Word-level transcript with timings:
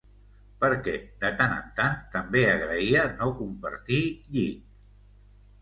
Perquè, 0.61 0.93
de 1.23 1.29
tant 1.41 1.53
en 1.57 1.67
tant, 1.81 1.99
també 2.17 2.43
agraïa 2.55 3.05
no 3.21 3.29
compartir 3.43 4.01
llit. 4.31 4.97